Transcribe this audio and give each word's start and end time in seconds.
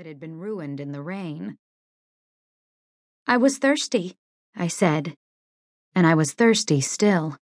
that 0.00 0.06
had 0.06 0.18
been 0.18 0.38
ruined 0.38 0.80
in 0.80 0.92
the 0.92 1.02
rain. 1.02 1.58
I 3.26 3.36
was 3.36 3.58
thirsty, 3.58 4.16
I 4.56 4.66
said, 4.66 5.12
and 5.94 6.06
I 6.06 6.14
was 6.14 6.32
thirsty 6.32 6.80
still. 6.80 7.36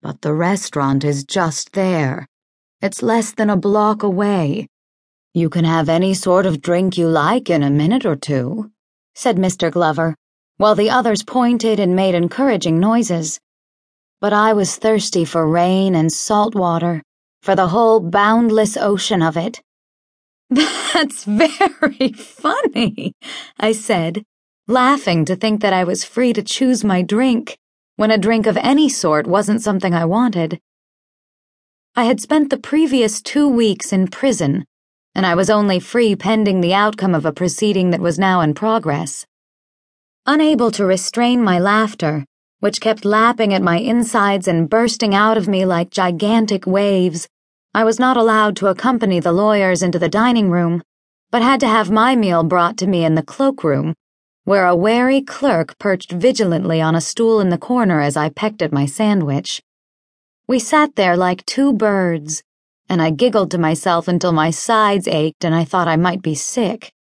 But 0.00 0.22
the 0.22 0.32
restaurant 0.32 1.04
is 1.04 1.24
just 1.24 1.74
there. 1.74 2.26
It's 2.80 3.02
less 3.02 3.30
than 3.30 3.50
a 3.50 3.58
block 3.58 4.02
away. 4.02 4.68
You 5.34 5.50
can 5.50 5.66
have 5.66 5.90
any 5.90 6.14
sort 6.14 6.46
of 6.46 6.62
drink 6.62 6.96
you 6.96 7.08
like 7.08 7.50
in 7.50 7.62
a 7.62 7.68
minute 7.68 8.06
or 8.06 8.16
two, 8.16 8.70
said 9.14 9.36
Mr. 9.36 9.70
Glover, 9.70 10.16
while 10.56 10.74
the 10.74 10.88
others 10.88 11.22
pointed 11.22 11.78
and 11.78 11.94
made 11.94 12.14
encouraging 12.14 12.80
noises. 12.80 13.38
But 14.22 14.32
I 14.32 14.54
was 14.54 14.76
thirsty 14.76 15.26
for 15.26 15.46
rain 15.46 15.94
and 15.94 16.10
salt 16.10 16.54
water, 16.54 17.02
for 17.42 17.54
the 17.54 17.68
whole 17.68 18.00
boundless 18.00 18.78
ocean 18.78 19.20
of 19.20 19.36
it. 19.36 19.60
That's 20.54 21.24
very 21.24 22.12
funny, 22.12 23.14
I 23.58 23.72
said, 23.72 24.22
laughing 24.68 25.24
to 25.24 25.34
think 25.34 25.62
that 25.62 25.72
I 25.72 25.84
was 25.84 26.04
free 26.04 26.32
to 26.34 26.42
choose 26.42 26.84
my 26.84 27.00
drink 27.00 27.56
when 27.96 28.10
a 28.10 28.18
drink 28.18 28.46
of 28.46 28.58
any 28.58 28.88
sort 28.88 29.26
wasn't 29.26 29.62
something 29.62 29.94
I 29.94 30.04
wanted. 30.04 30.60
I 31.96 32.04
had 32.04 32.20
spent 32.20 32.50
the 32.50 32.58
previous 32.58 33.22
two 33.22 33.48
weeks 33.48 33.92
in 33.92 34.08
prison, 34.08 34.64
and 35.14 35.24
I 35.24 35.34
was 35.34 35.48
only 35.48 35.80
free 35.80 36.16
pending 36.16 36.60
the 36.60 36.74
outcome 36.74 37.14
of 37.14 37.24
a 37.24 37.32
proceeding 37.32 37.90
that 37.90 38.00
was 38.00 38.18
now 38.18 38.40
in 38.40 38.52
progress. 38.52 39.24
Unable 40.26 40.70
to 40.72 40.84
restrain 40.84 41.42
my 41.42 41.58
laughter, 41.58 42.26
which 42.60 42.80
kept 42.80 43.04
lapping 43.04 43.54
at 43.54 43.62
my 43.62 43.78
insides 43.78 44.46
and 44.46 44.68
bursting 44.68 45.14
out 45.14 45.38
of 45.38 45.48
me 45.48 45.64
like 45.64 45.90
gigantic 45.90 46.66
waves, 46.66 47.26
I 47.74 47.84
was 47.84 47.98
not 47.98 48.18
allowed 48.18 48.56
to 48.56 48.66
accompany 48.66 49.18
the 49.18 49.32
lawyers 49.32 49.82
into 49.82 49.98
the 49.98 50.08
dining 50.08 50.50
room, 50.50 50.82
but 51.30 51.40
had 51.40 51.58
to 51.60 51.66
have 51.66 51.90
my 51.90 52.14
meal 52.14 52.44
brought 52.44 52.76
to 52.78 52.86
me 52.86 53.02
in 53.02 53.14
the 53.14 53.22
cloakroom, 53.22 53.94
where 54.44 54.66
a 54.66 54.76
wary 54.76 55.22
clerk 55.22 55.78
perched 55.78 56.12
vigilantly 56.12 56.82
on 56.82 56.94
a 56.94 57.00
stool 57.00 57.40
in 57.40 57.48
the 57.48 57.56
corner 57.56 58.02
as 58.02 58.14
I 58.14 58.28
pecked 58.28 58.60
at 58.60 58.72
my 58.72 58.84
sandwich. 58.84 59.62
We 60.46 60.58
sat 60.58 60.96
there 60.96 61.16
like 61.16 61.46
two 61.46 61.72
birds, 61.72 62.42
and 62.90 63.00
I 63.00 63.10
giggled 63.10 63.50
to 63.52 63.58
myself 63.58 64.06
until 64.06 64.32
my 64.32 64.50
sides 64.50 65.08
ached 65.08 65.42
and 65.42 65.54
I 65.54 65.64
thought 65.64 65.88
I 65.88 65.96
might 65.96 66.20
be 66.20 66.34
sick. 66.34 66.92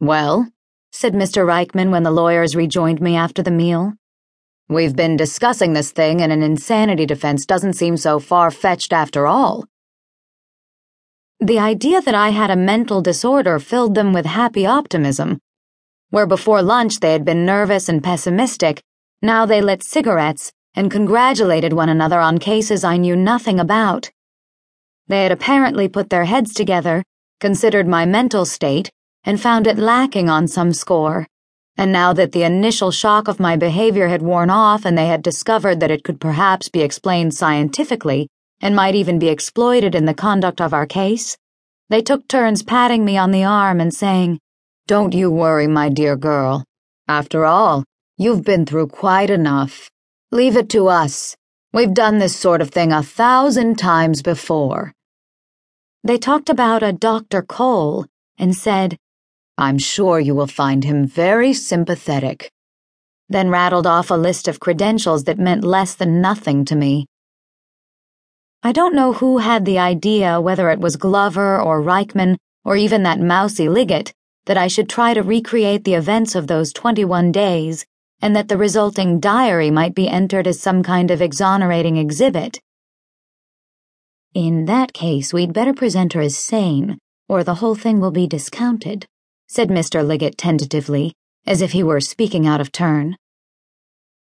Well, 0.00 0.48
said 0.92 1.14
Mr. 1.14 1.46
Reichman 1.46 1.90
when 1.90 2.02
the 2.02 2.10
lawyers 2.10 2.54
rejoined 2.54 3.00
me 3.00 3.16
after 3.16 3.42
the 3.42 3.50
meal. 3.50 3.94
We've 4.68 4.96
been 4.96 5.18
discussing 5.18 5.74
this 5.74 5.92
thing, 5.92 6.22
and 6.22 6.32
an 6.32 6.42
insanity 6.42 7.04
defense 7.04 7.44
doesn't 7.44 7.74
seem 7.74 7.98
so 7.98 8.18
far 8.18 8.50
fetched 8.50 8.94
after 8.94 9.26
all. 9.26 9.66
The 11.38 11.58
idea 11.58 12.00
that 12.00 12.14
I 12.14 12.30
had 12.30 12.50
a 12.50 12.56
mental 12.56 13.02
disorder 13.02 13.58
filled 13.58 13.94
them 13.94 14.14
with 14.14 14.24
happy 14.24 14.64
optimism. 14.64 15.38
Where 16.08 16.26
before 16.26 16.62
lunch 16.62 17.00
they 17.00 17.12
had 17.12 17.26
been 17.26 17.44
nervous 17.44 17.90
and 17.90 18.02
pessimistic, 18.02 18.82
now 19.20 19.44
they 19.44 19.60
lit 19.60 19.82
cigarettes 19.82 20.50
and 20.74 20.90
congratulated 20.90 21.74
one 21.74 21.90
another 21.90 22.18
on 22.18 22.38
cases 22.38 22.84
I 22.84 22.96
knew 22.96 23.16
nothing 23.16 23.60
about. 23.60 24.10
They 25.08 25.24
had 25.24 25.32
apparently 25.32 25.88
put 25.88 26.08
their 26.08 26.24
heads 26.24 26.54
together, 26.54 27.02
considered 27.38 27.86
my 27.86 28.06
mental 28.06 28.46
state, 28.46 28.90
and 29.24 29.38
found 29.38 29.66
it 29.66 29.76
lacking 29.76 30.30
on 30.30 30.48
some 30.48 30.72
score 30.72 31.26
and 31.76 31.92
now 31.92 32.12
that 32.12 32.32
the 32.32 32.44
initial 32.44 32.90
shock 32.90 33.26
of 33.26 33.40
my 33.40 33.56
behavior 33.56 34.08
had 34.08 34.22
worn 34.22 34.50
off 34.50 34.84
and 34.84 34.96
they 34.96 35.06
had 35.06 35.22
discovered 35.22 35.80
that 35.80 35.90
it 35.90 36.04
could 36.04 36.20
perhaps 36.20 36.68
be 36.68 36.82
explained 36.82 37.34
scientifically 37.34 38.28
and 38.60 38.76
might 38.76 38.94
even 38.94 39.18
be 39.18 39.28
exploited 39.28 39.94
in 39.94 40.04
the 40.04 40.14
conduct 40.14 40.60
of 40.60 40.72
our 40.72 40.86
case, 40.86 41.36
they 41.90 42.00
took 42.00 42.26
turns 42.28 42.62
patting 42.62 43.04
me 43.04 43.16
on 43.16 43.30
the 43.30 43.44
arm 43.44 43.80
and 43.80 43.92
saying, 43.92 44.38
Don't 44.86 45.12
you 45.12 45.30
worry, 45.30 45.66
my 45.66 45.88
dear 45.88 46.16
girl. 46.16 46.64
After 47.08 47.44
all, 47.44 47.84
you've 48.16 48.44
been 48.44 48.64
through 48.64 48.88
quite 48.88 49.30
enough. 49.30 49.90
Leave 50.30 50.56
it 50.56 50.68
to 50.70 50.88
us. 50.88 51.36
We've 51.72 51.92
done 51.92 52.18
this 52.18 52.36
sort 52.36 52.62
of 52.62 52.70
thing 52.70 52.92
a 52.92 53.02
thousand 53.02 53.78
times 53.78 54.22
before. 54.22 54.92
They 56.04 56.18
talked 56.18 56.48
about 56.48 56.82
a 56.82 56.92
Dr. 56.92 57.42
Cole 57.42 58.06
and 58.38 58.54
said, 58.54 58.96
I'm 59.56 59.78
sure 59.78 60.18
you 60.18 60.34
will 60.34 60.48
find 60.48 60.82
him 60.82 61.06
very 61.06 61.52
sympathetic. 61.52 62.50
Then 63.28 63.50
rattled 63.50 63.86
off 63.86 64.10
a 64.10 64.14
list 64.14 64.48
of 64.48 64.58
credentials 64.58 65.24
that 65.24 65.38
meant 65.38 65.62
less 65.62 65.94
than 65.94 66.20
nothing 66.20 66.64
to 66.64 66.74
me. 66.74 67.06
I 68.64 68.72
don't 68.72 68.96
know 68.96 69.12
who 69.12 69.38
had 69.38 69.64
the 69.64 69.78
idea, 69.78 70.40
whether 70.40 70.70
it 70.70 70.80
was 70.80 70.96
Glover 70.96 71.60
or 71.60 71.80
Reichman 71.80 72.36
or 72.64 72.76
even 72.76 73.04
that 73.04 73.20
mousy 73.20 73.68
Liggett, 73.68 74.12
that 74.46 74.56
I 74.56 74.66
should 74.66 74.88
try 74.88 75.14
to 75.14 75.22
recreate 75.22 75.84
the 75.84 75.94
events 75.94 76.34
of 76.34 76.48
those 76.48 76.72
21 76.72 77.30
days 77.30 77.86
and 78.20 78.34
that 78.34 78.48
the 78.48 78.56
resulting 78.56 79.20
diary 79.20 79.70
might 79.70 79.94
be 79.94 80.08
entered 80.08 80.48
as 80.48 80.60
some 80.60 80.82
kind 80.82 81.12
of 81.12 81.22
exonerating 81.22 81.96
exhibit. 81.96 82.58
In 84.32 84.64
that 84.64 84.92
case, 84.92 85.32
we'd 85.32 85.52
better 85.52 85.74
present 85.74 86.14
her 86.14 86.22
as 86.22 86.36
sane, 86.36 86.98
or 87.28 87.44
the 87.44 87.56
whole 87.56 87.76
thing 87.76 88.00
will 88.00 88.10
be 88.10 88.26
discounted 88.26 89.06
said 89.46 89.68
Mr. 89.68 90.06
Liggett 90.06 90.38
tentatively, 90.38 91.14
as 91.46 91.60
if 91.60 91.72
he 91.72 91.82
were 91.82 92.00
speaking 92.00 92.46
out 92.46 92.60
of 92.60 92.72
turn. 92.72 93.16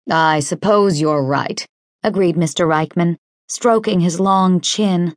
I 0.10 0.42
suppose 0.42 1.00
you're 1.00 1.24
right, 1.24 1.66
agreed 2.04 2.36
Mr. 2.36 2.68
Reichman, 2.68 3.18
stroking 3.48 4.02
his 4.02 4.20
long 4.20 4.60
chin. 4.60 5.16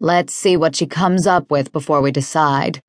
Let's 0.00 0.34
see 0.34 0.56
what 0.56 0.76
she 0.76 0.86
comes 0.86 1.26
up 1.26 1.50
with 1.50 1.72
before 1.72 2.00
we 2.00 2.10
decide. 2.10 2.80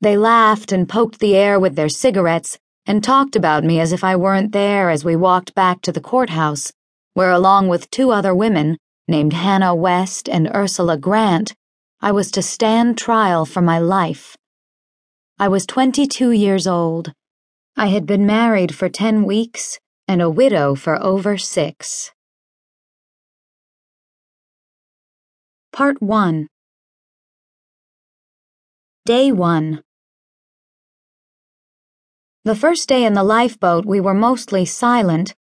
They 0.00 0.16
laughed 0.16 0.72
and 0.72 0.88
poked 0.88 1.20
the 1.20 1.36
air 1.36 1.60
with 1.60 1.76
their 1.76 1.88
cigarettes 1.88 2.58
and 2.86 3.02
talked 3.02 3.36
about 3.36 3.64
me 3.64 3.80
as 3.80 3.92
if 3.92 4.04
I 4.04 4.16
weren't 4.16 4.52
there 4.52 4.90
as 4.90 5.04
we 5.04 5.16
walked 5.16 5.54
back 5.54 5.80
to 5.82 5.92
the 5.92 6.00
courthouse, 6.00 6.72
where, 7.14 7.30
along 7.30 7.68
with 7.68 7.90
two 7.90 8.10
other 8.10 8.34
women, 8.34 8.78
named 9.08 9.32
Hannah 9.32 9.74
West 9.74 10.28
and 10.28 10.50
Ursula 10.54 10.96
Grant, 10.96 11.54
I 12.00 12.12
was 12.12 12.30
to 12.32 12.42
stand 12.42 12.98
trial 12.98 13.46
for 13.46 13.62
my 13.62 13.78
life. 13.78 14.36
I 15.38 15.48
was 15.48 15.66
22 15.66 16.30
years 16.30 16.66
old. 16.66 17.12
I 17.76 17.88
had 17.88 18.06
been 18.06 18.24
married 18.24 18.74
for 18.74 18.88
10 18.88 19.24
weeks 19.24 19.78
and 20.08 20.22
a 20.22 20.30
widow 20.30 20.74
for 20.74 20.96
over 21.02 21.36
six. 21.36 22.10
Part 25.74 26.00
1 26.00 26.48
Day 29.04 29.30
1 29.30 29.82
The 32.44 32.54
first 32.54 32.88
day 32.88 33.04
in 33.04 33.12
the 33.12 33.22
lifeboat, 33.22 33.84
we 33.84 34.00
were 34.00 34.14
mostly 34.14 34.64
silent, 34.64 35.34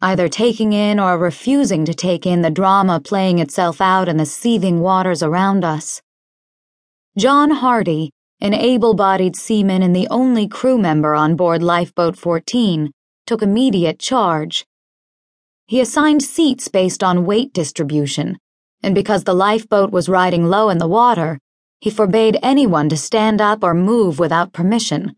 either 0.00 0.30
taking 0.30 0.72
in 0.72 0.98
or 0.98 1.18
refusing 1.18 1.84
to 1.84 1.92
take 1.92 2.24
in 2.24 2.40
the 2.40 2.50
drama 2.50 3.00
playing 3.00 3.38
itself 3.38 3.82
out 3.82 4.08
in 4.08 4.16
the 4.16 4.24
seething 4.24 4.80
waters 4.80 5.22
around 5.22 5.62
us. 5.62 6.00
John 7.18 7.50
Hardy, 7.50 8.12
an 8.42 8.52
able 8.52 8.92
bodied 8.92 9.36
seaman 9.36 9.84
and 9.84 9.94
the 9.94 10.08
only 10.10 10.48
crew 10.48 10.76
member 10.76 11.14
on 11.14 11.36
board 11.36 11.62
Lifeboat 11.62 12.16
14, 12.16 12.90
took 13.24 13.40
immediate 13.40 14.00
charge. 14.00 14.66
He 15.68 15.80
assigned 15.80 16.24
seats 16.24 16.66
based 16.66 17.04
on 17.04 17.24
weight 17.24 17.52
distribution, 17.52 18.38
and 18.82 18.96
because 18.96 19.22
the 19.22 19.32
lifeboat 19.32 19.92
was 19.92 20.08
riding 20.08 20.46
low 20.46 20.70
in 20.70 20.78
the 20.78 20.88
water, 20.88 21.38
he 21.78 21.88
forbade 21.88 22.36
anyone 22.42 22.88
to 22.88 22.96
stand 22.96 23.40
up 23.40 23.62
or 23.62 23.74
move 23.74 24.18
without 24.18 24.52
permission. 24.52 25.14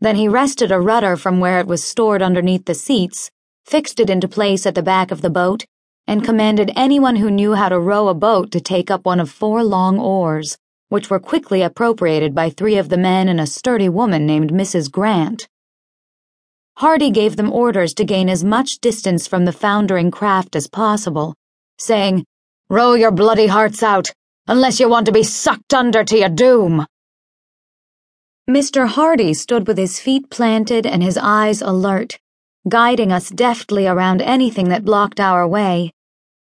Then 0.00 0.16
he 0.16 0.26
wrested 0.26 0.72
a 0.72 0.80
rudder 0.80 1.18
from 1.18 1.40
where 1.40 1.60
it 1.60 1.66
was 1.66 1.84
stored 1.84 2.22
underneath 2.22 2.64
the 2.64 2.74
seats, 2.74 3.30
fixed 3.66 4.00
it 4.00 4.08
into 4.08 4.28
place 4.28 4.64
at 4.64 4.74
the 4.74 4.82
back 4.82 5.10
of 5.10 5.20
the 5.20 5.28
boat, 5.28 5.66
and 6.06 6.24
commanded 6.24 6.72
anyone 6.74 7.16
who 7.16 7.30
knew 7.30 7.52
how 7.52 7.68
to 7.68 7.78
row 7.78 8.08
a 8.08 8.14
boat 8.14 8.50
to 8.52 8.62
take 8.62 8.90
up 8.90 9.04
one 9.04 9.20
of 9.20 9.30
four 9.30 9.62
long 9.62 9.98
oars 9.98 10.56
which 10.88 11.10
were 11.10 11.18
quickly 11.18 11.62
appropriated 11.62 12.34
by 12.34 12.48
three 12.48 12.76
of 12.76 12.88
the 12.88 12.96
men 12.96 13.28
and 13.28 13.40
a 13.40 13.46
sturdy 13.46 13.88
woman 13.88 14.24
named 14.24 14.52
Mrs. 14.52 14.90
Grant. 14.90 15.48
Hardy 16.78 17.10
gave 17.10 17.36
them 17.36 17.52
orders 17.52 17.94
to 17.94 18.04
gain 18.04 18.28
as 18.28 18.44
much 18.44 18.78
distance 18.78 19.26
from 19.26 19.44
the 19.44 19.52
foundering 19.52 20.10
craft 20.10 20.54
as 20.54 20.68
possible, 20.68 21.34
saying, 21.78 22.24
Row 22.68 22.94
your 22.94 23.10
bloody 23.10 23.46
hearts 23.46 23.82
out, 23.82 24.10
unless 24.46 24.78
you 24.78 24.88
want 24.88 25.06
to 25.06 25.12
be 25.12 25.22
sucked 25.22 25.74
under 25.74 26.04
to 26.04 26.18
your 26.18 26.28
doom. 26.28 26.86
Mr. 28.48 28.86
Hardy 28.86 29.34
stood 29.34 29.66
with 29.66 29.78
his 29.78 29.98
feet 29.98 30.30
planted 30.30 30.86
and 30.86 31.02
his 31.02 31.18
eyes 31.18 31.62
alert, 31.62 32.18
guiding 32.68 33.10
us 33.10 33.28
deftly 33.30 33.86
around 33.86 34.22
anything 34.22 34.68
that 34.68 34.84
blocked 34.84 35.18
our 35.18 35.48
way, 35.48 35.92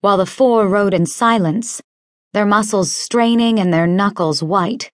while 0.01 0.17
the 0.17 0.27
four 0.27 0.67
rowed 0.67 0.95
in 0.95 1.07
silence 1.07 1.81
their 2.33 2.47
muscles 2.47 2.91
straining 2.91 3.59
and 3.59 3.73
their 3.73 3.87
knuckles 3.87 4.43
white. 4.43 4.91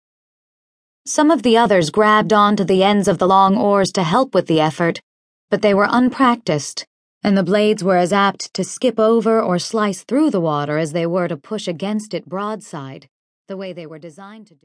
Some 1.06 1.30
of 1.30 1.44
the 1.44 1.56
others 1.56 1.90
grabbed 1.90 2.34
onto 2.34 2.64
the 2.64 2.84
ends 2.84 3.08
of 3.08 3.20
the 3.20 3.28
long 3.28 3.56
oars 3.56 3.92
to 3.92 4.04
help 4.04 4.34
with 4.34 4.48
the 4.48 4.60
effort, 4.60 5.00
but 5.50 5.62
they 5.62 5.74
were 5.74 5.88
unpracticed, 5.90 6.86
and 7.24 7.38
the 7.38 7.44
blades 7.44 7.84
were 7.84 7.98
as 7.98 8.12
apt 8.12 8.54
to 8.56 8.64
skip 8.64 9.00
over 9.00 9.42
or 9.42 9.60
slice 9.60 10.04
through 10.04 10.32
the 10.32 10.42
water 10.42 10.78
as 10.78 10.94
they 10.94 11.06
were 11.06 11.28
to 11.28 11.38
push 11.38 11.68
against 11.68 12.14
it 12.14 12.26
broadside, 12.26 13.08
the 13.48 13.58
way 13.58 13.72
they 13.72 13.86
were 13.86 14.00
designed 14.00 14.48
to 14.48 14.54
do. 14.54 14.56